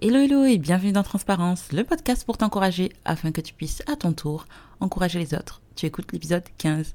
Hello 0.00 0.20
hello 0.20 0.44
et 0.44 0.58
bienvenue 0.58 0.92
dans 0.92 1.02
Transparence, 1.02 1.72
le 1.72 1.82
podcast 1.82 2.24
pour 2.24 2.38
t'encourager 2.38 2.92
afin 3.04 3.32
que 3.32 3.40
tu 3.40 3.52
puisses 3.52 3.82
à 3.88 3.96
ton 3.96 4.12
tour 4.12 4.46
encourager 4.78 5.18
les 5.18 5.34
autres. 5.34 5.60
Tu 5.74 5.86
écoutes 5.86 6.12
l'épisode 6.12 6.44
15. 6.56 6.94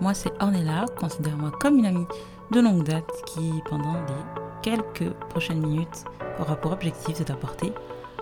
Moi 0.00 0.14
c'est 0.14 0.32
Ornella, 0.40 0.86
considère-moi 0.98 1.50
comme 1.60 1.78
une 1.78 1.84
amie 1.84 2.06
de 2.50 2.60
longue 2.60 2.84
date 2.84 3.10
qui 3.26 3.50
pendant 3.68 3.92
les 3.92 4.40
quelques 4.62 5.10
prochaines 5.28 5.60
minutes 5.60 6.04
aura 6.38 6.56
pour 6.56 6.72
objectif 6.72 7.18
de 7.18 7.24
t'apporter 7.24 7.74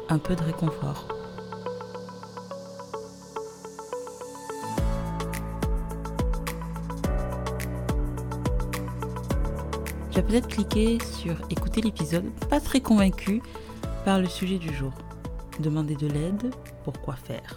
un 0.09 0.19
peu 0.19 0.35
de 0.35 0.43
réconfort. 0.43 1.18
Peut-être 10.27 10.49
cliqué 10.49 10.99
sur 11.01 11.37
écouter 11.49 11.81
l'épisode, 11.81 12.29
pas 12.51 12.61
très 12.61 12.81
convaincu 12.81 13.41
par 14.05 14.19
le 14.19 14.27
sujet 14.27 14.59
du 14.59 14.75
jour. 14.75 14.93
Demander 15.61 15.95
de 15.95 16.07
l'aide, 16.09 16.53
pourquoi 16.83 17.15
faire? 17.15 17.55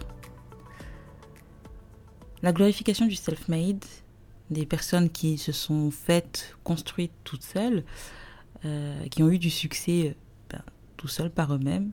La 2.40 2.52
glorification 2.52 3.06
du 3.06 3.16
self-made, 3.16 3.84
des 4.50 4.64
personnes 4.64 5.10
qui 5.10 5.38
se 5.38 5.50
sont 5.50 5.90
faites, 5.90 6.56
construites 6.62 7.12
toutes 7.24 7.42
seules, 7.42 7.84
euh, 8.64 9.06
qui 9.08 9.22
ont 9.22 9.28
eu 9.28 9.38
du 9.38 9.50
succès 9.50 10.16
ben, 10.48 10.62
tout 10.96 11.08
seuls 11.08 11.30
par 11.30 11.52
eux-mêmes, 11.52 11.90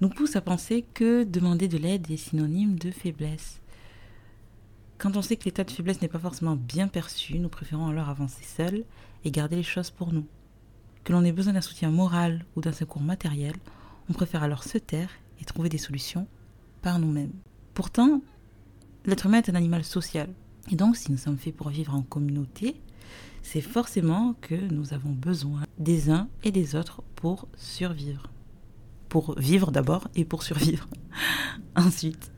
nous 0.00 0.10
pousse 0.10 0.36
à 0.36 0.40
penser 0.40 0.84
que 0.94 1.22
demander 1.24 1.68
de 1.68 1.78
l'aide 1.78 2.10
est 2.10 2.16
synonyme 2.16 2.78
de 2.78 2.90
faiblesse. 2.90 3.60
Quand 4.98 5.16
on 5.16 5.22
sait 5.22 5.36
que 5.36 5.44
l'état 5.44 5.64
de 5.64 5.70
faiblesse 5.70 6.02
n'est 6.02 6.08
pas 6.08 6.18
forcément 6.18 6.56
bien 6.56 6.88
perçu, 6.88 7.38
nous 7.38 7.48
préférons 7.48 7.86
alors 7.86 8.08
avancer 8.08 8.42
seuls 8.42 8.84
et 9.24 9.30
garder 9.30 9.56
les 9.56 9.62
choses 9.62 9.90
pour 9.90 10.12
nous. 10.12 10.26
Que 11.04 11.12
l'on 11.12 11.24
ait 11.24 11.32
besoin 11.32 11.52
d'un 11.52 11.60
soutien 11.60 11.90
moral 11.90 12.44
ou 12.56 12.60
d'un 12.60 12.72
secours 12.72 13.02
matériel, 13.02 13.54
on 14.08 14.12
préfère 14.12 14.42
alors 14.42 14.64
se 14.64 14.78
taire 14.78 15.10
et 15.40 15.44
trouver 15.44 15.68
des 15.68 15.78
solutions 15.78 16.26
par 16.82 16.98
nous-mêmes. 16.98 17.32
Pourtant, 17.74 18.20
l'être 19.04 19.26
humain 19.26 19.38
est 19.38 19.50
un 19.50 19.54
animal 19.54 19.84
social. 19.84 20.28
Et 20.70 20.76
donc, 20.76 20.96
si 20.96 21.10
nous 21.10 21.18
sommes 21.18 21.38
faits 21.38 21.56
pour 21.56 21.68
vivre 21.68 21.94
en 21.94 22.02
communauté, 22.02 22.80
c'est 23.42 23.60
forcément 23.60 24.34
que 24.40 24.54
nous 24.54 24.92
avons 24.92 25.12
besoin 25.12 25.62
des 25.78 26.10
uns 26.10 26.28
et 26.44 26.50
des 26.50 26.74
autres 26.74 27.02
pour 27.14 27.48
survivre. 27.56 28.24
Pour 29.08 29.38
vivre 29.38 29.70
d'abord 29.70 30.08
et 30.14 30.24
pour 30.24 30.42
survivre 30.42 30.86
ensuite. 31.76 32.30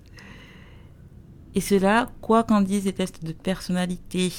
Et 1.54 1.60
cela, 1.60 2.12
quoi 2.20 2.44
qu'en 2.44 2.60
disent 2.60 2.84
les 2.84 2.92
tests 2.92 3.24
de 3.24 3.32
personnalité, 3.32 4.30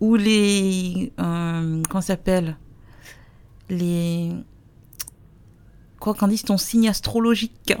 ou 0.00 0.16
les... 0.16 1.12
Euh, 1.20 1.82
comment 1.88 2.00
s'appelle? 2.00 2.56
Les... 3.68 4.32
Quoi 5.98 6.14
qu'en 6.14 6.28
dise 6.28 6.42
ton 6.42 6.56
signe 6.56 6.88
astrologique. 6.88 7.74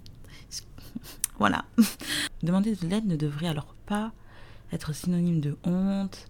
voilà. 1.38 1.64
Demander 2.42 2.74
de 2.74 2.86
l'aide 2.86 3.06
ne 3.06 3.16
devrait 3.16 3.48
alors 3.48 3.74
pas 3.86 4.12
être 4.72 4.94
synonyme 4.94 5.40
de 5.40 5.56
honte, 5.64 6.26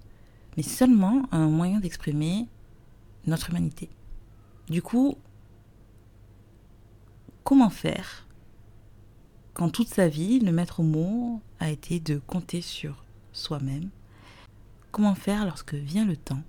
mais 0.56 0.62
seulement 0.62 1.22
un 1.32 1.48
moyen 1.48 1.80
d'exprimer 1.80 2.48
notre 3.26 3.50
humanité. 3.50 3.88
Du 4.68 4.82
coup, 4.82 5.16
comment 7.44 7.70
faire 7.70 8.26
quand 9.54 9.70
toute 9.70 9.88
sa 9.88 10.06
vie, 10.06 10.38
le 10.38 10.52
maître 10.52 10.84
mot 10.84 11.40
a 11.58 11.68
été 11.68 11.98
de 11.98 12.18
compter 12.18 12.60
sur 12.60 13.04
soi-même? 13.32 13.90
Comment 14.90 15.14
faire 15.14 15.44
lorsque 15.44 15.74
vient 15.74 16.06
le 16.06 16.16
temps 16.16 16.42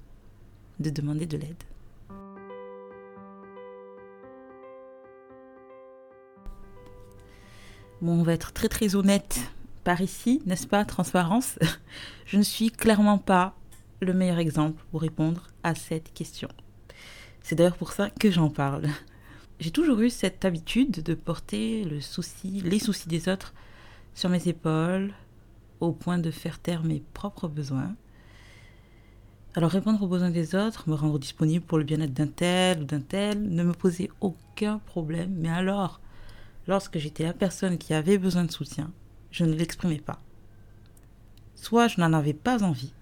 de 0.79 0.89
demander 0.89 1.25
de 1.25 1.37
l'aide? 1.37 1.63
Bon, 8.01 8.19
on 8.19 8.23
va 8.23 8.33
être 8.33 8.53
très 8.53 8.69
très 8.69 8.95
honnête 8.95 9.39
par 9.83 9.99
ici, 9.99 10.41
n'est-ce 10.45 10.67
pas, 10.67 10.85
transparence? 10.85 11.59
Je 12.25 12.37
ne 12.37 12.43
suis 12.43 12.71
clairement 12.71 13.17
pas 13.17 13.55
le 14.01 14.13
meilleur 14.13 14.39
exemple 14.39 14.81
pour 14.91 15.01
répondre 15.01 15.47
à 15.63 15.75
cette 15.75 16.13
question. 16.13 16.47
C'est 17.43 17.55
d'ailleurs 17.55 17.75
pour 17.75 17.91
ça 17.91 18.09
que 18.09 18.31
j'en 18.31 18.49
parle. 18.49 18.87
J'ai 19.59 19.71
toujours 19.71 19.99
eu 19.99 20.09
cette 20.09 20.45
habitude 20.45 21.03
de 21.03 21.13
porter 21.13 21.83
le 21.83 21.99
souci, 21.99 22.61
les 22.61 22.79
soucis 22.79 23.09
des 23.09 23.27
autres 23.27 23.53
sur 24.13 24.29
mes 24.29 24.47
épaules, 24.47 25.11
au 25.81 25.91
point 25.91 26.17
de 26.17 26.31
faire 26.31 26.59
taire 26.59 26.83
mes 26.83 27.03
propres 27.13 27.49
besoins. 27.49 27.93
Alors 29.55 29.71
répondre 29.71 30.01
aux 30.03 30.07
besoins 30.07 30.29
des 30.29 30.53
autres, 30.53 30.87
me 30.87 30.93
rendre 30.93 31.17
disponible 31.17 31.65
pour 31.65 31.79
le 31.79 31.83
bien-être 31.83 32.13
d'un 32.13 32.27
tel 32.27 32.81
ou 32.81 32.85
d'un 32.85 33.01
tel, 33.01 33.41
ne 33.41 33.63
me 33.63 33.73
posait 33.73 34.11
aucun 34.21 34.77
problème. 34.79 35.33
Mais 35.37 35.49
alors, 35.49 35.99
lorsque 36.67 36.99
j'étais 36.99 37.23
la 37.23 37.33
personne 37.33 37.79
qui 37.79 37.93
avait 37.93 38.19
besoin 38.19 38.43
de 38.43 38.51
soutien, 38.51 38.91
je 39.31 39.45
ne 39.45 39.55
l'exprimais 39.55 39.99
pas. 39.99 40.19
Soit 41.55 41.87
je 41.87 41.99
n'en 41.99 42.13
avais 42.13 42.33
pas 42.33 42.63
envie, 42.63 42.93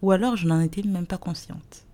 ou 0.00 0.12
alors 0.12 0.36
je 0.36 0.46
n'en 0.46 0.60
étais 0.60 0.82
même 0.82 1.06
pas 1.06 1.18
consciente. 1.18 1.84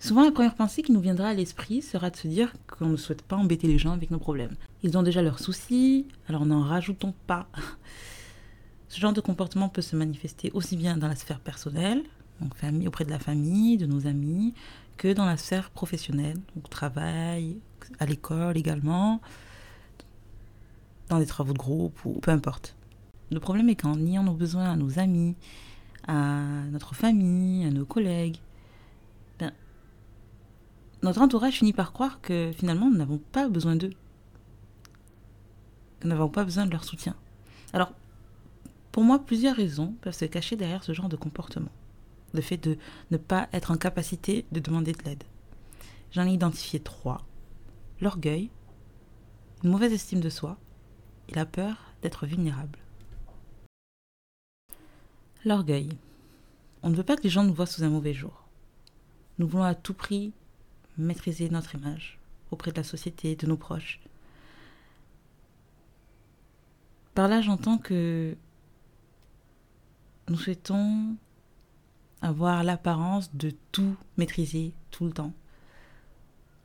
Souvent, 0.00 0.24
la 0.24 0.32
première 0.32 0.56
pensée 0.56 0.82
qui 0.82 0.90
nous 0.90 1.00
viendra 1.00 1.28
à 1.28 1.34
l'esprit 1.34 1.82
sera 1.82 2.10
de 2.10 2.16
se 2.16 2.26
dire 2.26 2.52
qu'on 2.66 2.88
ne 2.88 2.96
souhaite 2.96 3.22
pas 3.22 3.36
embêter 3.36 3.68
les 3.68 3.78
gens 3.78 3.92
avec 3.92 4.10
nos 4.10 4.18
problèmes. 4.18 4.56
Ils 4.82 4.98
ont 4.98 5.02
déjà 5.04 5.22
leurs 5.22 5.38
soucis, 5.38 6.08
alors 6.26 6.46
n'en 6.46 6.62
rajoutons 6.62 7.14
pas. 7.28 7.46
Ce 8.88 8.98
genre 8.98 9.12
de 9.12 9.20
comportement 9.20 9.68
peut 9.68 9.82
se 9.82 9.94
manifester 9.94 10.50
aussi 10.54 10.76
bien 10.76 10.96
dans 10.96 11.06
la 11.06 11.14
sphère 11.14 11.38
personnelle, 11.38 12.02
auprès 12.86 13.04
de 13.04 13.10
la 13.10 13.18
famille, 13.18 13.76
de 13.76 13.86
nos 13.86 14.06
amis, 14.06 14.54
que 14.96 15.12
dans 15.12 15.26
la 15.26 15.36
sphère 15.36 15.70
professionnelle, 15.70 16.38
donc 16.54 16.68
travail, 16.70 17.58
à 17.98 18.06
l'école 18.06 18.56
également, 18.56 19.20
dans 21.08 21.18
des 21.18 21.26
travaux 21.26 21.52
de 21.52 21.58
groupe 21.58 22.04
ou 22.04 22.20
peu 22.20 22.30
importe. 22.30 22.76
Le 23.30 23.40
problème 23.40 23.68
est 23.68 23.76
qu'en 23.76 23.96
niant 23.96 24.22
nos 24.22 24.34
besoins 24.34 24.70
à 24.70 24.76
nos 24.76 24.98
amis, 24.98 25.34
à 26.06 26.42
notre 26.70 26.94
famille, 26.94 27.64
à 27.64 27.70
nos 27.70 27.84
collègues, 27.84 28.38
notre 31.02 31.20
entourage 31.20 31.54
finit 31.54 31.72
par 31.72 31.92
croire 31.92 32.20
que 32.20 32.52
finalement 32.56 32.88
nous 32.88 32.96
n'avons 32.96 33.18
pas 33.18 33.48
besoin 33.48 33.74
d'eux. 33.74 33.92
Nous 36.02 36.08
n'avons 36.08 36.28
pas 36.28 36.44
besoin 36.44 36.64
de 36.64 36.70
leur 36.70 36.84
soutien. 36.84 37.16
Alors, 37.72 37.92
pour 38.92 39.02
moi, 39.02 39.18
plusieurs 39.18 39.56
raisons 39.56 39.94
peuvent 40.00 40.14
se 40.14 40.26
cacher 40.26 40.56
derrière 40.56 40.84
ce 40.84 40.92
genre 40.92 41.08
de 41.08 41.16
comportement. 41.16 41.70
Le 42.32 42.40
fait 42.40 42.56
de 42.56 42.78
ne 43.10 43.16
pas 43.16 43.48
être 43.52 43.70
en 43.70 43.76
capacité 43.76 44.46
de 44.52 44.60
demander 44.60 44.92
de 44.92 45.02
l'aide. 45.04 45.24
J'en 46.12 46.26
ai 46.26 46.32
identifié 46.32 46.80
trois. 46.80 47.26
L'orgueil, 48.00 48.50
une 49.62 49.70
mauvaise 49.70 49.92
estime 49.92 50.20
de 50.20 50.30
soi 50.30 50.58
et 51.28 51.34
la 51.34 51.46
peur 51.46 51.92
d'être 52.02 52.26
vulnérable. 52.26 52.78
L'orgueil. 55.44 55.90
On 56.82 56.90
ne 56.90 56.94
veut 56.94 57.04
pas 57.04 57.16
que 57.16 57.22
les 57.22 57.30
gens 57.30 57.44
nous 57.44 57.54
voient 57.54 57.66
sous 57.66 57.84
un 57.84 57.88
mauvais 57.88 58.14
jour. 58.14 58.48
Nous 59.38 59.46
voulons 59.46 59.64
à 59.64 59.74
tout 59.74 59.94
prix 59.94 60.32
maîtriser 60.98 61.48
notre 61.48 61.74
image 61.74 62.18
auprès 62.50 62.70
de 62.70 62.76
la 62.76 62.84
société, 62.84 63.34
de 63.34 63.46
nos 63.46 63.56
proches. 63.56 64.00
Par 67.14 67.28
là, 67.28 67.40
j'entends 67.40 67.78
que 67.78 68.36
nous 70.28 70.36
souhaitons 70.36 71.16
avoir 72.22 72.64
l'apparence 72.64 73.34
de 73.34 73.52
tout 73.72 73.96
maîtriser 74.16 74.72
tout 74.90 75.04
le 75.04 75.12
temps. 75.12 75.34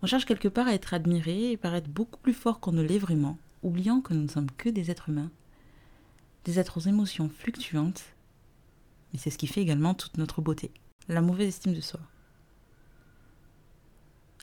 On 0.02 0.08
cherche 0.08 0.26
quelque 0.26 0.48
part 0.48 0.68
à 0.68 0.74
être 0.74 0.94
admiré 0.94 1.52
et 1.52 1.58
paraître 1.58 1.90
beaucoup 1.90 2.20
plus 2.20 2.34
fort 2.34 2.60
qu'on 2.60 2.72
ne 2.72 2.84
l'est 2.84 3.00
vraiment, 3.00 3.38
oubliant 3.64 4.00
que 4.00 4.14
nous 4.14 4.24
ne 4.24 4.30
sommes 4.30 4.52
que 4.52 4.70
des 4.70 4.92
êtres 4.92 5.10
humains, 5.10 5.32
des 6.46 6.60
êtres 6.60 6.78
aux 6.78 6.88
émotions 6.88 7.30
fluctuantes, 7.30 8.06
mais 9.12 9.20
c'est 9.20 9.32
ce 9.32 9.38
qui 9.38 9.48
fait 9.48 9.62
également 9.62 9.94
toute 9.94 10.18
notre 10.18 10.42
beauté, 10.42 10.72
la 11.10 11.22
mauvaise 11.22 11.50
estime 11.50 11.74
de 11.74 11.82
soi 11.82 12.00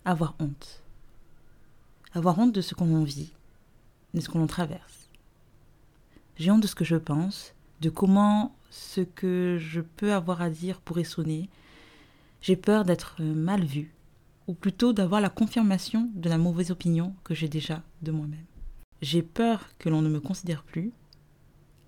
avoir 0.04 0.34
honte. 0.38 0.82
Avoir 2.12 2.38
honte 2.38 2.52
de 2.52 2.60
ce 2.60 2.74
qu'on 2.74 3.02
vit, 3.02 3.32
de 4.12 4.20
ce 4.20 4.28
qu'on 4.28 4.46
traverse. 4.46 5.08
J'ai 6.36 6.50
honte 6.50 6.62
de 6.62 6.66
ce 6.66 6.74
que 6.74 6.84
je 6.84 6.96
pense, 6.96 7.54
de 7.80 7.90
comment 7.90 8.54
ce 8.74 9.02
que 9.02 9.56
je 9.60 9.80
peux 9.80 10.12
avoir 10.12 10.42
à 10.42 10.50
dire 10.50 10.80
pourrait 10.80 11.04
sonner. 11.04 11.48
J'ai 12.40 12.56
peur 12.56 12.84
d'être 12.84 13.22
mal 13.22 13.64
vue, 13.64 13.94
ou 14.48 14.54
plutôt 14.54 14.92
d'avoir 14.92 15.20
la 15.20 15.30
confirmation 15.30 16.10
de 16.14 16.28
la 16.28 16.38
mauvaise 16.38 16.72
opinion 16.72 17.14
que 17.22 17.34
j'ai 17.34 17.48
déjà 17.48 17.82
de 18.02 18.10
moi-même. 18.10 18.44
J'ai 19.00 19.22
peur 19.22 19.68
que 19.78 19.88
l'on 19.88 20.02
ne 20.02 20.08
me 20.08 20.18
considère 20.18 20.64
plus, 20.64 20.92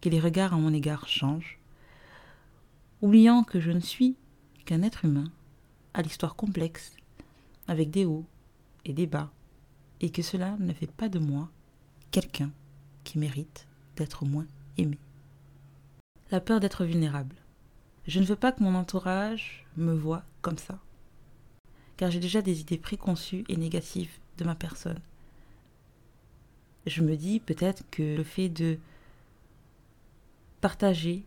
que 0.00 0.09
les 0.09 0.21
regards 0.21 0.55
à 0.55 0.59
mon 0.59 0.73
égard 0.73 1.09
changent, 1.09 1.59
oubliant 3.03 3.43
que 3.43 3.59
je 3.59 3.73
ne 3.73 3.81
suis 3.81 4.15
qu'un 4.65 4.83
être 4.83 5.05
humain 5.05 5.31
à 5.93 6.03
l'histoire 6.03 6.37
complexe 6.37 6.94
avec 7.67 7.91
des 7.91 8.05
hauts 8.05 8.27
et 8.85 8.93
des 8.93 9.09
bas, 9.09 9.33
et 10.00 10.11
que 10.11 10.23
cela 10.23 10.56
ne 10.61 10.73
fait 10.73 10.91
pas 10.91 11.09
de 11.09 11.19
moi 11.19 11.50
quelqu'un 12.12 12.53
qui 13.03 13.19
mérite 13.19 13.67
d'être 13.97 14.25
moins 14.25 14.47
aimé. 14.79 14.99
La 16.32 16.40
peur 16.40 16.58
d'être 16.58 16.84
vulnérable. 16.84 17.37
Je 18.08 18.19
ne 18.19 18.25
veux 18.25 18.34
pas 18.34 18.50
que 18.50 18.61
mon 18.61 18.75
entourage 18.75 19.64
me 19.76 19.93
voie 19.93 20.25
comme 20.43 20.58
ça, 20.58 20.81
car 21.96 22.11
j'ai 22.11 22.19
déjà 22.19 22.43
des 22.43 22.61
idées 22.61 22.78
préconçues 22.78 23.44
et 23.49 23.56
négatives 23.56 24.11
de 24.38 24.44
ma 24.44 24.56
personne. 24.56 24.99
Je 26.84 27.02
me 27.02 27.17
dis 27.17 27.38
peut-être 27.38 27.84
que 27.93 28.17
le 28.17 28.25
fait 28.25 28.49
de 28.49 28.78
partager 30.61 31.25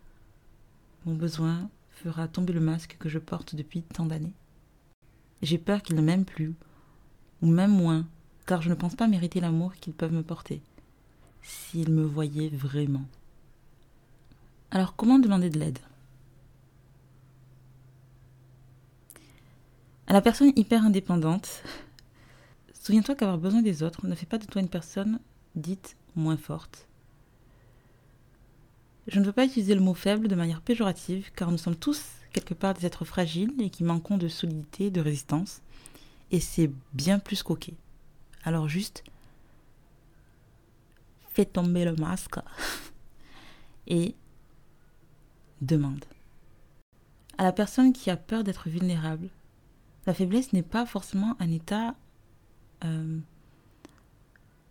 mon 1.05 1.15
besoin 1.15 1.69
fera 1.91 2.27
tomber 2.27 2.51
le 2.51 2.59
masque 2.59 2.97
que 2.99 3.07
je 3.07 3.19
porte 3.19 3.55
depuis 3.55 3.83
tant 3.83 4.05
d'années. 4.05 4.33
J'ai 5.41 5.57
peur 5.57 5.81
qu'ils 5.81 5.95
ne 5.95 6.01
m'aiment 6.01 6.25
plus, 6.25 6.55
ou 7.41 7.47
même 7.47 7.71
moins, 7.71 8.05
car 8.45 8.61
je 8.61 8.69
ne 8.69 8.75
pense 8.75 8.95
pas 8.95 9.07
mériter 9.07 9.39
l'amour 9.39 9.73
qu'ils 9.75 9.93
peuvent 9.93 10.11
me 10.11 10.23
porter, 10.23 10.61
s'ils 11.41 11.91
me 11.91 12.03
voyaient 12.03 12.49
vraiment. 12.49 13.05
Alors 14.71 14.95
comment 14.95 15.19
demander 15.19 15.49
de 15.49 15.59
l'aide? 15.59 15.79
À 20.07 20.13
la 20.13 20.21
personne 20.21 20.51
hyper 20.55 20.83
indépendante, 20.83 21.63
souviens-toi 22.73 23.15
qu'avoir 23.15 23.37
besoin 23.37 23.61
des 23.61 23.83
autres 23.83 24.05
ne 24.05 24.15
fait 24.15 24.25
pas 24.25 24.37
de 24.37 24.45
toi 24.45 24.61
une 24.61 24.69
personne 24.69 25.19
dite 25.55 25.95
moins 26.15 26.37
forte. 26.37 26.87
Je 29.07 29.19
ne 29.19 29.25
veux 29.25 29.31
pas 29.31 29.45
utiliser 29.45 29.73
le 29.73 29.81
mot 29.81 29.95
faible 29.95 30.27
de 30.27 30.35
manière 30.35 30.61
péjorative, 30.61 31.31
car 31.35 31.49
nous 31.51 31.57
sommes 31.57 31.75
tous 31.75 32.03
quelque 32.31 32.53
part 32.53 32.75
des 32.75 32.85
êtres 32.85 33.05
fragiles 33.05 33.53
et 33.59 33.71
qui 33.71 33.83
manquons 33.83 34.17
de 34.17 34.27
solidité, 34.27 34.91
de 34.91 35.01
résistance. 35.01 35.61
Et 36.31 36.39
c'est 36.39 36.69
bien 36.93 37.17
plus 37.17 37.41
qu'ok. 37.41 37.71
Alors 38.43 38.69
juste, 38.69 39.03
fais 41.33 41.45
tomber 41.45 41.85
le 41.85 41.95
masque 41.95 42.35
et 43.87 44.13
demande. 45.61 46.05
À 47.37 47.43
la 47.43 47.51
personne 47.51 47.93
qui 47.93 48.09
a 48.09 48.17
peur 48.17 48.43
d'être 48.43 48.69
vulnérable, 48.69 49.29
la 50.05 50.13
faiblesse 50.13 50.53
n'est 50.53 50.63
pas 50.63 50.85
forcément 50.85 51.35
un 51.39 51.51
état 51.51 51.95
euh, 52.83 53.19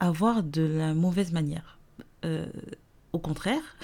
à 0.01 0.11
voir 0.11 0.43
de 0.43 0.63
la 0.63 0.95
mauvaise 0.95 1.33
manière. 1.33 1.79
Euh, 2.25 2.47
au 3.13 3.19
contraire, 3.19 3.77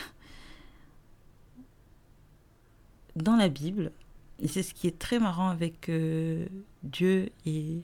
dans 3.16 3.36
la 3.36 3.48
Bible, 3.48 3.92
et 4.40 4.48
c'est 4.48 4.62
ce 4.62 4.74
qui 4.74 4.86
est 4.86 4.98
très 4.98 5.18
marrant 5.18 5.48
avec 5.48 5.88
euh, 5.88 6.46
Dieu 6.82 7.30
et, 7.46 7.82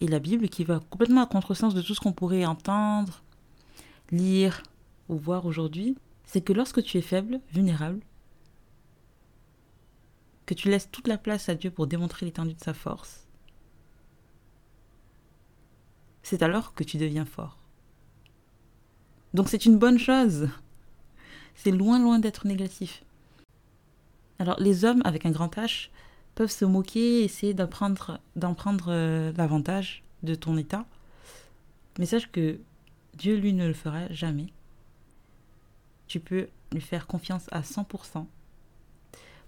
et 0.00 0.06
la 0.06 0.18
Bible, 0.18 0.48
qui 0.48 0.64
va 0.64 0.80
complètement 0.90 1.22
à 1.22 1.26
contresens 1.26 1.74
de 1.74 1.82
tout 1.82 1.94
ce 1.94 2.00
qu'on 2.00 2.12
pourrait 2.12 2.46
entendre, 2.46 3.22
lire 4.10 4.62
ou 5.08 5.16
voir 5.16 5.46
aujourd'hui, 5.46 5.96
c'est 6.24 6.40
que 6.40 6.52
lorsque 6.52 6.82
tu 6.82 6.98
es 6.98 7.02
faible, 7.02 7.40
vulnérable, 7.52 8.00
que 10.46 10.54
tu 10.54 10.70
laisses 10.70 10.90
toute 10.90 11.08
la 11.08 11.18
place 11.18 11.48
à 11.48 11.54
Dieu 11.54 11.70
pour 11.70 11.86
démontrer 11.86 12.26
l'étendue 12.26 12.54
de 12.54 12.62
sa 12.62 12.74
force, 12.74 13.26
c'est 16.22 16.42
alors 16.42 16.74
que 16.74 16.84
tu 16.84 16.96
deviens 16.96 17.24
fort. 17.24 17.58
Donc 19.34 19.48
c'est 19.48 19.66
une 19.66 19.78
bonne 19.78 19.98
chose. 19.98 20.48
C'est 21.54 21.70
loin 21.70 21.98
loin 21.98 22.18
d'être 22.18 22.46
négatif. 22.46 23.02
Alors 24.38 24.58
les 24.60 24.84
hommes 24.84 25.02
avec 25.04 25.26
un 25.26 25.30
grand 25.30 25.54
H 25.56 25.88
peuvent 26.34 26.50
se 26.50 26.64
moquer, 26.64 27.24
essayer 27.24 27.54
d'en 27.54 27.66
prendre, 27.66 28.20
prendre 28.56 28.86
euh, 28.88 29.32
l'avantage 29.36 30.02
de 30.22 30.34
ton 30.34 30.56
état. 30.56 30.84
Mais 31.98 32.06
sache 32.06 32.30
que 32.30 32.58
Dieu, 33.14 33.36
lui, 33.36 33.54
ne 33.54 33.66
le 33.66 33.72
fera 33.72 34.06
jamais. 34.12 34.48
Tu 36.06 36.20
peux 36.20 36.48
lui 36.72 36.82
faire 36.82 37.06
confiance 37.06 37.46
à 37.50 37.62
100%. 37.62 38.26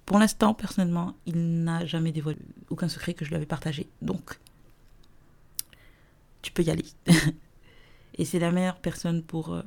Pour 0.09 0.19
l'instant, 0.19 0.55
personnellement, 0.55 1.15
il 1.27 1.65
n'a 1.65 1.85
jamais 1.85 2.13
dévoilé 2.13 2.39
aucun 2.71 2.89
secret 2.89 3.13
que 3.13 3.27
je 3.27 3.29
lui 3.29 3.37
avais 3.37 3.45
partagé. 3.45 3.91
Donc, 4.01 4.41
tu 6.41 6.51
peux 6.51 6.63
y 6.63 6.71
aller. 6.71 6.87
Et 8.15 8.25
c'est 8.25 8.39
la 8.39 8.51
meilleure 8.51 8.79
personne 8.79 9.23
pour 9.23 9.53
euh, 9.53 9.61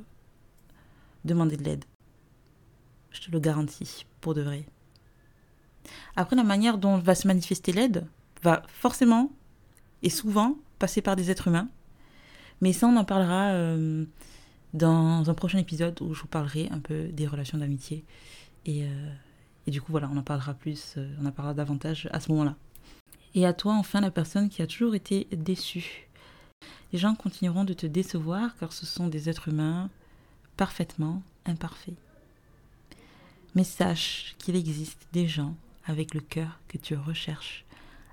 demander 1.24 1.56
de 1.56 1.62
l'aide. 1.62 1.84
Je 3.12 3.20
te 3.20 3.30
le 3.30 3.38
garantis, 3.38 4.04
pour 4.20 4.34
de 4.34 4.42
vrai. 4.42 4.66
Après, 6.16 6.34
la 6.34 6.42
manière 6.42 6.76
dont 6.76 6.98
va 6.98 7.14
se 7.14 7.28
manifester 7.28 7.70
l'aide 7.70 8.04
va 8.42 8.64
forcément 8.66 9.30
et 10.02 10.10
souvent 10.10 10.56
passer 10.80 11.02
par 11.02 11.14
des 11.14 11.30
êtres 11.30 11.46
humains. 11.46 11.68
Mais 12.62 12.72
ça, 12.72 12.88
on 12.88 12.96
en 12.96 13.04
parlera 13.04 13.50
euh, 13.52 14.04
dans 14.74 15.30
un 15.30 15.34
prochain 15.34 15.58
épisode 15.58 16.02
où 16.02 16.14
je 16.14 16.22
vous 16.22 16.26
parlerai 16.26 16.68
un 16.72 16.80
peu 16.80 17.04
des 17.12 17.28
relations 17.28 17.58
d'amitié. 17.58 18.04
Et, 18.66 18.82
euh, 18.82 19.12
et, 19.66 19.70
du 19.70 19.80
coup, 19.80 19.92
voilà, 19.92 20.08
on 20.12 20.16
en 20.16 20.22
parlera 20.22 20.54
plus, 20.54 20.94
euh, 20.96 21.14
on 21.20 21.26
en 21.26 21.32
parlera 21.32 21.54
davantage 21.54 22.08
à 22.12 22.20
ce 22.20 22.30
moment-là. 22.32 22.56
Et 23.34 23.46
à 23.46 23.52
toi, 23.52 23.74
enfin, 23.74 24.00
la 24.00 24.10
personne 24.10 24.48
qui 24.48 24.62
a 24.62 24.66
toujours 24.66 24.94
été 24.94 25.26
déçue. 25.32 26.08
Les 26.92 26.98
gens 26.98 27.14
continueront 27.14 27.64
de 27.64 27.72
te 27.72 27.86
décevoir 27.86 28.56
car 28.58 28.72
ce 28.72 28.84
sont 28.84 29.08
des 29.08 29.28
êtres 29.28 29.48
humains 29.48 29.88
parfaitement 30.56 31.22
imparfaits. 31.46 31.94
Mais 33.54 33.64
sache 33.64 34.34
qu'il 34.38 34.56
existe 34.56 35.06
des 35.12 35.26
gens 35.26 35.54
avec 35.86 36.14
le 36.14 36.20
cœur 36.20 36.60
que 36.68 36.78
tu 36.78 36.94
recherches, 36.94 37.64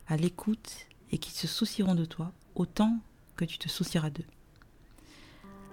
à 0.08 0.18
l'écoute 0.18 0.88
et 1.12 1.18
qui 1.18 1.32
se 1.32 1.48
soucieront 1.48 1.96
de 1.96 2.06
toi 2.06 2.32
autant 2.56 3.00
que 3.36 3.46
tu 3.46 3.58
te 3.58 3.70
soucieras 3.70 4.10
d'eux. 4.10 4.26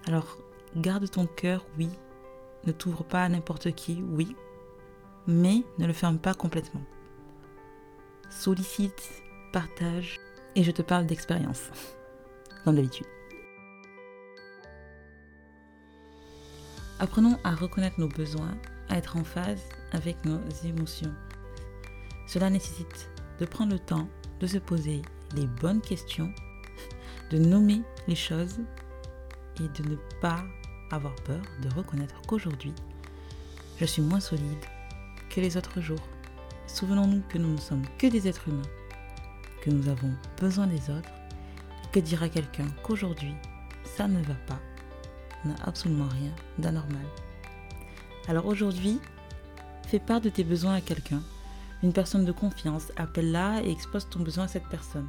Alors, 0.06 0.38
garde 0.76 1.10
ton 1.10 1.26
cœur, 1.26 1.64
oui. 1.78 1.88
Ne 2.64 2.72
t'ouvre 2.72 3.04
pas 3.04 3.24
à 3.24 3.28
n'importe 3.28 3.74
qui, 3.74 4.02
oui. 4.02 4.34
Mais 5.26 5.64
ne 5.78 5.86
le 5.86 5.92
ferme 5.92 6.18
pas 6.18 6.34
complètement. 6.34 6.82
Sollicite, 8.30 9.22
partage, 9.52 10.20
et 10.54 10.62
je 10.62 10.70
te 10.70 10.82
parle 10.82 11.06
d'expérience, 11.06 11.70
comme 12.64 12.76
d'habitude. 12.76 13.06
Apprenons 16.98 17.38
à 17.44 17.54
reconnaître 17.54 18.00
nos 18.00 18.08
besoins, 18.08 18.56
à 18.88 18.96
être 18.96 19.16
en 19.16 19.24
phase 19.24 19.62
avec 19.92 20.24
nos 20.24 20.40
émotions 20.64 21.12
cela 22.26 22.50
nécessite 22.50 23.08
de 23.40 23.46
prendre 23.46 23.72
le 23.72 23.78
temps 23.78 24.08
de 24.40 24.46
se 24.46 24.58
poser 24.58 25.02
les 25.34 25.46
bonnes 25.46 25.80
questions, 25.80 26.32
de 27.30 27.38
nommer 27.38 27.82
les 28.08 28.16
choses 28.16 28.58
et 29.58 29.82
de 29.82 29.88
ne 29.88 29.96
pas 30.20 30.44
avoir 30.90 31.14
peur 31.24 31.40
de 31.62 31.74
reconnaître 31.74 32.20
qu'aujourd'hui, 32.26 32.74
je 33.78 33.84
suis 33.84 34.02
moins 34.02 34.20
solide 34.20 34.64
les 35.40 35.56
autres 35.56 35.80
jours. 35.80 36.08
Souvenons-nous 36.66 37.22
que 37.28 37.38
nous 37.38 37.52
ne 37.52 37.58
sommes 37.58 37.84
que 37.98 38.06
des 38.06 38.28
êtres 38.28 38.48
humains, 38.48 38.62
que 39.62 39.70
nous 39.70 39.88
avons 39.88 40.12
besoin 40.40 40.66
des 40.66 40.90
autres, 40.90 41.10
que 41.92 42.00
dira 42.00 42.28
quelqu'un 42.28 42.66
qu'aujourd'hui, 42.82 43.34
ça 43.84 44.08
ne 44.08 44.22
va 44.22 44.34
pas, 44.46 44.60
n'a 45.44 45.54
absolument 45.64 46.08
rien 46.08 46.32
d'anormal. 46.58 47.06
Alors 48.28 48.46
aujourd'hui, 48.46 49.00
fais 49.86 50.00
part 50.00 50.20
de 50.20 50.28
tes 50.28 50.44
besoins 50.44 50.74
à 50.74 50.80
quelqu'un 50.80 51.22
une 51.82 51.92
personne 51.92 52.24
de 52.24 52.32
confiance, 52.32 52.90
appelle-la 52.96 53.62
et 53.62 53.70
expose 53.70 54.08
ton 54.08 54.20
besoin 54.20 54.44
à 54.44 54.48
cette 54.48 54.66
personne. 54.68 55.08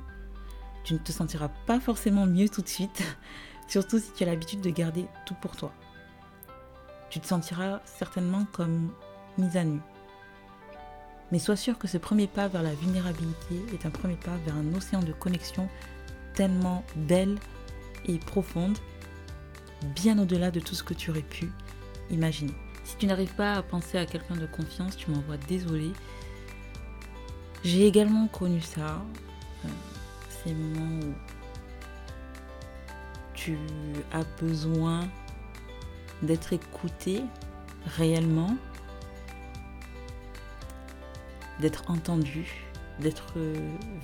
Tu 0.84 0.94
ne 0.94 1.00
te 1.00 1.12
sentiras 1.12 1.50
pas 1.66 1.80
forcément 1.80 2.26
mieux 2.26 2.50
tout 2.50 2.62
de 2.62 2.68
suite, 2.68 3.04
surtout 3.68 4.00
si 4.00 4.12
tu 4.14 4.24
as 4.24 4.28
l'habitude 4.28 4.62
de 4.62 4.70
garder 4.70 5.08
tout 5.26 5.36
pour 5.36 5.56
toi. 5.56 5.74
Tu 7.10 7.20
te 7.20 7.28
sentiras 7.28 7.82
certainement 7.86 8.46
comme 8.52 8.92
mise 9.38 9.58
à 9.58 9.64
nu. 9.64 9.80
Mais 11.32 11.40
sois 11.40 11.56
sûr 11.56 11.78
que 11.78 11.88
ce 11.88 11.98
premier 11.98 12.28
pas 12.28 12.48
vers 12.48 12.64
la 12.64 12.74
vulnérabilité 12.74 13.62
est 13.74 13.86
un 13.86 13.90
premier 13.90 14.16
pas 14.16 14.38
vers 14.46 14.56
un 14.56 14.74
océan 14.74 15.02
de 15.02 15.12
connexion 15.12 15.68
tellement 16.34 16.86
belle 16.96 17.38
et 18.06 18.18
profonde, 18.18 18.78
bien 19.96 20.18
au-delà 20.20 20.52
de 20.52 20.60
tout 20.60 20.76
ce 20.76 20.84
que 20.84 20.94
tu 20.94 21.12
aurais 21.12 21.22
pu 21.22 21.52
imaginer. 22.10 22.54
Si 22.84 22.96
tu 22.96 23.06
n'arrives 23.06 23.34
pas 23.34 23.54
à 23.54 23.64
penser 23.64 23.98
à 23.98 24.06
quelqu'un 24.06 24.36
de 24.36 24.46
confiance, 24.46 24.96
tu 24.96 25.12
m'envoies 25.12 25.38
désolé. 25.50 25.92
J'ai 27.64 27.86
également 27.86 28.28
connu 28.28 28.62
ça, 28.62 29.04
euh, 29.66 29.68
ces 30.44 30.54
moments 30.54 31.06
où 31.06 31.14
tu 33.34 33.58
as 34.14 34.24
besoin 34.42 35.08
d'être 36.22 36.54
écouté 36.54 37.24
réellement, 37.98 38.56
d'être 41.60 41.90
entendu, 41.90 42.66
d'être 43.00 43.34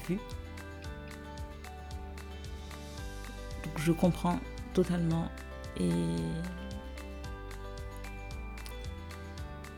vu. 0.07 0.19
Donc 3.63 3.77
je 3.77 3.91
comprends 3.91 4.39
totalement 4.74 5.29
et 5.79 5.89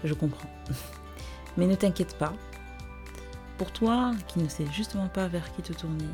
je 0.04 0.14
comprends. 0.14 0.50
Mais 1.58 1.68
ne 1.68 1.76
t'inquiète 1.76 2.18
pas, 2.18 2.34
pour 3.58 3.72
toi 3.72 4.12
qui 4.28 4.40
ne 4.40 4.50
sais 4.50 4.66
justement 4.72 5.08
pas 5.08 5.28
vers 5.28 5.54
qui 5.54 5.62
te 5.62 5.74
tourner, 5.74 6.10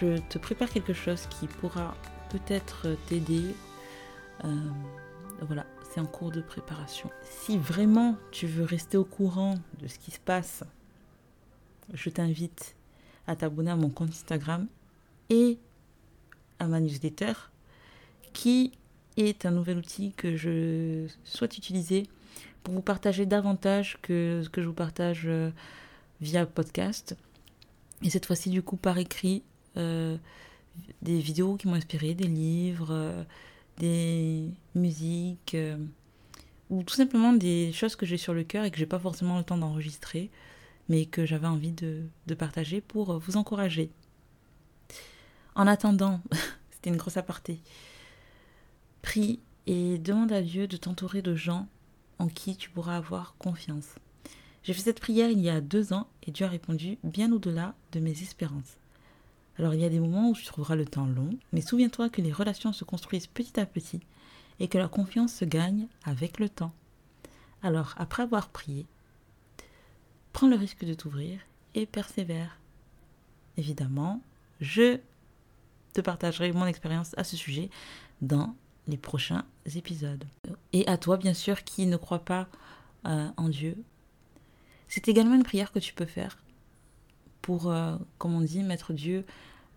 je 0.00 0.18
te 0.28 0.38
prépare 0.38 0.68
quelque 0.68 0.92
chose 0.92 1.26
qui 1.30 1.46
pourra 1.46 1.94
peut-être 2.30 2.96
t'aider. 3.06 3.54
Euh, 4.44 4.48
voilà, 5.42 5.66
c'est 5.90 6.00
en 6.00 6.06
cours 6.06 6.30
de 6.30 6.40
préparation. 6.40 7.10
Si 7.22 7.58
vraiment 7.58 8.16
tu 8.30 8.46
veux 8.46 8.64
rester 8.64 8.96
au 8.96 9.04
courant 9.04 9.54
de 9.80 9.86
ce 9.86 9.98
qui 9.98 10.10
se 10.10 10.20
passe, 10.20 10.64
je 11.92 12.10
t'invite 12.10 12.76
à 13.26 13.36
t'abonner 13.36 13.70
à 13.70 13.76
mon 13.76 13.90
compte 13.90 14.10
Instagram 14.10 14.66
et 15.30 15.58
à 16.58 16.66
ma 16.66 16.80
newsletter 16.80 17.32
qui 18.32 18.72
est 19.16 19.46
un 19.46 19.50
nouvel 19.50 19.78
outil 19.78 20.12
que 20.16 20.36
je 20.36 21.06
souhaite 21.24 21.56
utiliser 21.56 22.06
pour 22.62 22.74
vous 22.74 22.82
partager 22.82 23.26
davantage 23.26 23.98
que 24.02 24.42
ce 24.44 24.48
que 24.48 24.60
je 24.60 24.66
vous 24.66 24.74
partage 24.74 25.22
euh, 25.26 25.50
via 26.20 26.44
podcast. 26.46 27.16
Et 28.02 28.10
cette 28.10 28.26
fois-ci, 28.26 28.50
du 28.50 28.62
coup, 28.62 28.76
par 28.76 28.98
écrit, 28.98 29.42
euh, 29.76 30.16
des 31.02 31.18
vidéos 31.18 31.56
qui 31.56 31.68
m'ont 31.68 31.74
inspiré, 31.74 32.14
des 32.14 32.26
livres, 32.26 32.88
euh, 32.90 33.24
des 33.78 34.50
musiques, 34.74 35.56
ou 36.70 36.82
tout 36.82 36.94
simplement 36.94 37.32
des 37.32 37.72
choses 37.72 37.96
que 37.96 38.06
j'ai 38.06 38.16
sur 38.16 38.34
le 38.34 38.44
cœur 38.44 38.64
et 38.64 38.70
que 38.70 38.78
j'ai 38.78 38.86
pas 38.86 38.98
forcément 38.98 39.38
le 39.38 39.44
temps 39.44 39.58
d'enregistrer, 39.58 40.30
mais 40.88 41.06
que 41.06 41.26
j'avais 41.26 41.46
envie 41.46 41.72
de, 41.72 42.02
de 42.26 42.34
partager 42.34 42.80
pour 42.80 43.18
vous 43.18 43.36
encourager. 43.36 43.90
En 45.54 45.66
attendant, 45.66 46.20
c'était 46.70 46.90
une 46.90 46.96
grosse 46.96 47.16
aparté. 47.16 47.60
Prie 49.02 49.40
et 49.66 49.98
demande 49.98 50.32
à 50.32 50.42
Dieu 50.42 50.66
de 50.66 50.76
t'entourer 50.76 51.22
de 51.22 51.34
gens 51.34 51.68
en 52.18 52.28
qui 52.28 52.56
tu 52.56 52.70
pourras 52.70 52.96
avoir 52.96 53.34
confiance. 53.38 53.96
J'ai 54.62 54.72
fait 54.72 54.82
cette 54.82 55.00
prière 55.00 55.30
il 55.30 55.40
y 55.40 55.48
a 55.48 55.60
deux 55.60 55.92
ans 55.92 56.08
et 56.24 56.32
Dieu 56.32 56.44
a 56.44 56.48
répondu 56.48 56.98
bien 57.04 57.32
au-delà 57.32 57.74
de 57.92 58.00
mes 58.00 58.22
espérances. 58.22 58.76
Alors 59.58 59.74
il 59.74 59.80
y 59.80 59.84
a 59.84 59.88
des 59.88 60.00
moments 60.00 60.30
où 60.30 60.34
tu 60.34 60.44
trouveras 60.44 60.76
le 60.76 60.84
temps 60.84 61.06
long, 61.06 61.30
mais 61.52 61.60
souviens-toi 61.60 62.08
que 62.10 62.20
les 62.20 62.32
relations 62.32 62.72
se 62.72 62.84
construisent 62.84 63.26
petit 63.26 63.58
à 63.58 63.66
petit 63.66 64.00
et 64.60 64.68
que 64.68 64.78
la 64.78 64.88
confiance 64.88 65.32
se 65.32 65.44
gagne 65.44 65.86
avec 66.04 66.38
le 66.38 66.48
temps. 66.48 66.72
Alors 67.62 67.94
après 67.96 68.22
avoir 68.22 68.48
prié, 68.48 68.86
prends 70.32 70.48
le 70.48 70.56
risque 70.56 70.84
de 70.84 70.94
t'ouvrir 70.94 71.40
et 71.74 71.86
persévère. 71.86 72.58
Évidemment, 73.56 74.20
je 74.60 74.98
te 75.94 76.00
partagerai 76.00 76.52
mon 76.52 76.66
expérience 76.66 77.14
à 77.16 77.24
ce 77.24 77.36
sujet 77.36 77.70
dans 78.20 78.54
les 78.86 78.98
prochains 78.98 79.44
épisodes. 79.74 80.24
Et 80.72 80.86
à 80.86 80.98
toi, 80.98 81.16
bien 81.16 81.34
sûr, 81.34 81.64
qui 81.64 81.86
ne 81.86 81.96
croit 81.96 82.24
pas 82.24 82.48
euh, 83.06 83.28
en 83.36 83.48
Dieu, 83.48 83.76
c'est 84.88 85.08
également 85.08 85.34
une 85.34 85.42
prière 85.42 85.72
que 85.72 85.78
tu 85.78 85.94
peux 85.94 86.06
faire 86.06 86.38
pour, 87.46 87.70
euh, 87.70 87.96
comme 88.18 88.34
on 88.34 88.40
dit, 88.40 88.64
mettre 88.64 88.92
Dieu 88.92 89.24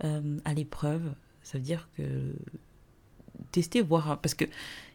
euh, 0.03 0.39
à 0.43 0.55
l'épreuve. 0.55 1.13
Ça 1.43 1.59
veut 1.59 1.63
dire 1.63 1.87
que 1.95 2.33
tester, 3.51 3.81
voir. 3.81 4.19
Parce 4.19 4.33
que 4.33 4.45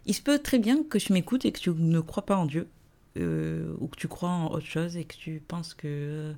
il 0.07 0.15
se 0.15 0.21
peut 0.21 0.41
très 0.41 0.59
bien 0.59 0.83
que 0.83 0.99
tu 0.99 1.13
m'écoutes 1.13 1.45
et 1.45 1.53
que 1.53 1.61
tu 1.61 1.71
ne 1.71 2.01
crois 2.01 2.27
pas 2.27 2.37
en 2.37 2.47
Dieu, 2.47 2.69
ou 3.17 3.87
que 3.87 3.97
tu 3.97 4.09
crois 4.09 4.29
en 4.29 4.51
autre 4.51 4.67
chose 4.67 4.97
et 4.97 5.05
que 5.05 5.15
tu 5.15 5.41
penses 5.47 5.73
que 5.73 6.35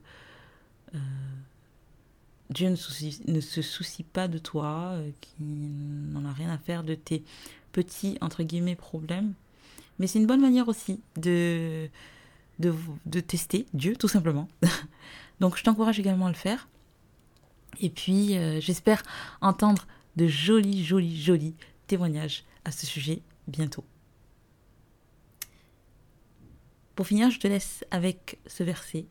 Dieu 2.50 2.68
ne, 2.68 3.32
ne, 3.32 3.40
se 3.40 3.62
soucie 3.62 4.04
pas 4.04 4.28
de 4.28 4.38
toi, 4.38 4.96
qu'il 5.22 6.12
n'en 6.12 6.26
a 6.26 6.32
rien 6.32 6.50
à 6.50 6.58
faire 6.58 6.84
de 6.84 6.94
tes 6.94 7.24
petit, 7.72 8.18
entre 8.20 8.42
guillemets, 8.42 8.76
problème. 8.76 9.32
Mais 9.98 10.06
c'est 10.06 10.18
une 10.18 10.26
bonne 10.26 10.42
manière 10.42 10.68
aussi 10.68 11.00
de, 11.16 11.88
de, 12.58 12.74
de 13.06 13.20
tester 13.20 13.66
Dieu, 13.74 13.96
tout 13.96 14.08
simplement. 14.08 14.48
Donc 15.40 15.56
je 15.56 15.64
t'encourage 15.64 15.98
également 15.98 16.26
à 16.26 16.30
le 16.30 16.36
faire. 16.36 16.68
Et 17.80 17.90
puis 17.90 18.36
euh, 18.36 18.60
j'espère 18.60 19.02
entendre 19.40 19.86
de 20.16 20.26
jolis, 20.26 20.84
jolis, 20.84 21.20
jolis 21.20 21.54
témoignages 21.86 22.44
à 22.64 22.72
ce 22.72 22.86
sujet 22.86 23.22
bientôt. 23.46 23.84
Pour 26.94 27.06
finir, 27.06 27.30
je 27.30 27.38
te 27.38 27.46
laisse 27.46 27.84
avec 27.90 28.38
ce 28.46 28.62
verset 28.62 29.06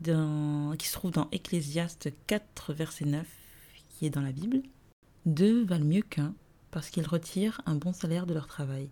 dans, 0.00 0.74
qui 0.78 0.86
se 0.86 0.92
trouve 0.92 1.12
dans 1.12 1.28
Ecclésiaste 1.32 2.10
4, 2.26 2.74
verset 2.74 3.06
9, 3.06 3.26
qui 3.88 4.04
est 4.04 4.10
dans 4.10 4.20
la 4.20 4.32
Bible. 4.32 4.62
Deux 5.24 5.64
valent 5.64 5.86
mieux 5.86 6.02
qu'un, 6.02 6.34
parce 6.70 6.90
qu'ils 6.90 7.06
retirent 7.06 7.62
un 7.64 7.74
bon 7.74 7.94
salaire 7.94 8.26
de 8.26 8.34
leur 8.34 8.46
travail. 8.46 8.90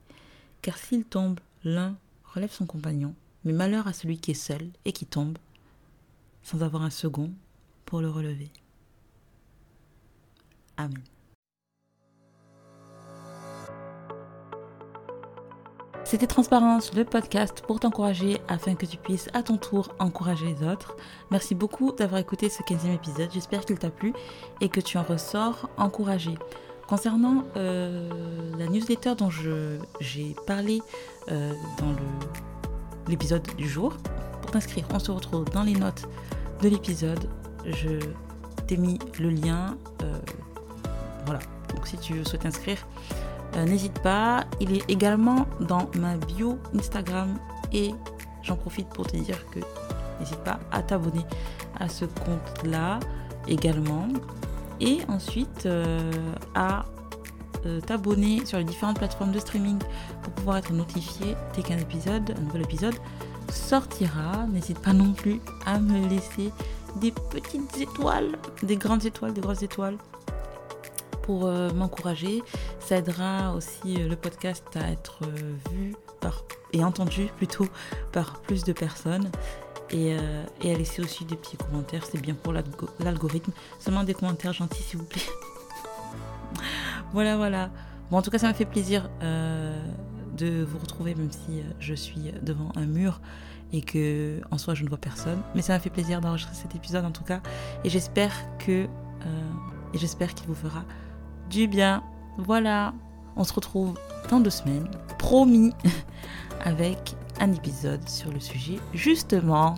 Car 0.62 0.78
s'il 0.78 1.04
tombe, 1.04 1.38
l'un 1.64 1.96
relève 2.24 2.50
son 2.50 2.64
compagnon, 2.64 3.14
mais 3.46 3.52
malheur 3.52 3.86
à 3.86 3.92
celui 3.92 4.18
qui 4.18 4.32
est 4.32 4.34
seul 4.34 4.68
et 4.84 4.92
qui 4.92 5.06
tombe, 5.06 5.38
sans 6.42 6.62
avoir 6.62 6.82
un 6.82 6.90
second 6.90 7.30
pour 7.84 8.00
le 8.00 8.10
relever. 8.10 8.50
Amen. 10.76 11.02
C'était 16.04 16.26
Transparence, 16.26 16.92
le 16.94 17.04
podcast 17.04 17.62
pour 17.66 17.80
t'encourager 17.80 18.40
afin 18.48 18.74
que 18.74 18.86
tu 18.86 18.96
puisses 18.96 19.28
à 19.32 19.42
ton 19.42 19.58
tour 19.58 19.94
encourager 19.98 20.46
les 20.46 20.66
autres. 20.66 20.96
Merci 21.30 21.54
beaucoup 21.54 21.92
d'avoir 21.92 22.20
écouté 22.20 22.48
ce 22.48 22.62
15e 22.62 22.94
épisode. 22.94 23.30
J'espère 23.32 23.64
qu'il 23.64 23.78
t'a 23.78 23.90
plu 23.90 24.12
et 24.60 24.68
que 24.68 24.80
tu 24.80 24.98
en 24.98 25.02
ressors 25.02 25.70
encouragé. 25.76 26.34
Concernant 26.88 27.44
euh, 27.56 28.08
la 28.58 28.66
newsletter 28.66 29.14
dont 29.16 29.30
j'ai 29.30 30.36
parlé 30.46 30.80
euh, 31.30 31.52
dans 31.78 31.92
l'épisode 33.08 33.46
du 33.56 33.68
jour, 33.68 33.96
pour 34.42 34.50
t'inscrire, 34.50 34.86
on 34.92 34.98
se 34.98 35.10
retrouve 35.10 35.44
dans 35.50 35.62
les 35.62 35.74
notes 35.74 36.08
de 36.62 36.68
l'épisode. 36.68 37.28
Je 37.64 37.98
t'ai 38.66 38.76
mis 38.76 38.98
le 39.18 39.30
lien. 39.30 39.76
Euh, 40.02 40.18
voilà. 41.24 41.40
Donc 41.74 41.86
si 41.86 41.96
tu 41.98 42.24
souhaites 42.24 42.42
t'inscrire, 42.42 42.86
n'hésite 43.54 43.98
pas. 44.00 44.44
Il 44.60 44.72
est 44.74 44.88
également 44.90 45.46
dans 45.60 45.88
ma 45.96 46.16
bio 46.16 46.58
Instagram 46.76 47.36
et 47.72 47.94
j'en 48.42 48.56
profite 48.56 48.88
pour 48.88 49.06
te 49.06 49.16
dire 49.16 49.44
que 49.50 49.60
n'hésite 50.20 50.38
pas 50.38 50.58
à 50.70 50.82
t'abonner 50.82 51.24
à 51.78 51.88
ce 51.88 52.04
compte-là 52.04 53.00
également 53.48 54.08
et 54.80 54.98
ensuite 55.08 55.66
euh, 55.66 56.10
à 56.54 56.80
euh, 56.80 56.95
t'abonner 57.86 58.44
sur 58.44 58.58
les 58.58 58.64
différentes 58.64 58.98
plateformes 58.98 59.32
de 59.32 59.38
streaming 59.38 59.78
pour 60.22 60.32
pouvoir 60.34 60.56
être 60.58 60.72
notifié 60.72 61.36
dès 61.54 61.62
qu'un 61.62 61.78
épisode, 61.78 62.34
un 62.36 62.40
nouvel 62.42 62.62
épisode 62.62 62.94
sortira. 63.50 64.46
N'hésite 64.48 64.78
pas 64.78 64.92
non 64.92 65.12
plus 65.12 65.40
à 65.64 65.78
me 65.78 66.08
laisser 66.08 66.52
des 67.00 67.12
petites 67.12 67.78
étoiles, 67.78 68.32
des 68.62 68.76
grandes 68.76 69.04
étoiles, 69.04 69.34
des 69.34 69.40
grosses 69.40 69.62
étoiles 69.62 69.98
pour 71.22 71.46
euh, 71.46 71.70
m'encourager. 71.72 72.42
Ça 72.80 72.96
aidera 72.96 73.54
aussi 73.54 73.96
le 73.96 74.16
podcast 74.16 74.64
à 74.76 74.90
être 74.90 75.20
vu 75.70 75.94
par, 76.20 76.44
et 76.72 76.84
entendu 76.84 77.28
plutôt 77.36 77.66
par 78.12 78.40
plus 78.40 78.64
de 78.64 78.72
personnes. 78.72 79.30
Euh, 79.94 80.44
et, 80.62 80.72
à 80.72 80.76
laisser 80.76 81.02
aussi 81.02 81.24
des 81.24 81.36
petits 81.36 81.56
commentaires, 81.56 82.04
c'est 82.10 82.20
bien 82.20 82.34
pour 82.34 82.52
l'algorithme. 83.00 83.52
Seulement 83.78 84.04
des 84.04 84.14
commentaires 84.14 84.52
gentils, 84.52 84.82
s'il 84.82 84.98
vous 84.98 85.04
plaît. 85.04 85.22
Voilà, 87.12 87.36
voilà. 87.36 87.70
Bon, 88.10 88.18
en 88.18 88.22
tout 88.22 88.30
cas, 88.30 88.38
ça 88.38 88.46
m'a 88.46 88.54
fait 88.54 88.64
plaisir 88.64 89.10
euh, 89.22 89.76
de 90.36 90.64
vous 90.64 90.78
retrouver, 90.78 91.14
même 91.14 91.30
si 91.30 91.60
euh, 91.60 91.64
je 91.80 91.94
suis 91.94 92.32
devant 92.42 92.70
un 92.76 92.86
mur 92.86 93.20
et 93.72 93.80
que 93.80 94.40
en 94.52 94.58
soi 94.58 94.74
je 94.74 94.84
ne 94.84 94.88
vois 94.88 94.98
personne. 94.98 95.40
Mais 95.54 95.62
ça 95.62 95.72
m'a 95.72 95.80
fait 95.80 95.90
plaisir 95.90 96.20
d'enregistrer 96.20 96.54
cet 96.54 96.76
épisode 96.76 97.04
en 97.04 97.10
tout 97.10 97.24
cas. 97.24 97.40
Et 97.84 97.90
j'espère 97.90 98.32
que 98.58 98.86
et 99.92 99.98
j'espère 99.98 100.34
qu'il 100.34 100.46
vous 100.46 100.54
fera 100.54 100.84
du 101.50 101.66
bien. 101.66 102.04
Voilà. 102.38 102.94
On 103.34 103.42
se 103.42 103.52
retrouve 103.52 103.98
dans 104.30 104.38
deux 104.38 104.50
semaines, 104.50 104.88
promis, 105.18 105.72
avec 106.64 107.16
un 107.40 107.52
épisode 107.52 108.08
sur 108.08 108.30
le 108.32 108.40
sujet 108.40 108.78
justement 108.94 109.74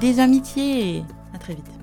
des 0.00 0.20
amitiés. 0.20 1.04
À 1.34 1.38
très 1.38 1.54
vite. 1.54 1.81